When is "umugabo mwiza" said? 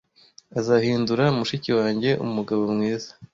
2.25-3.11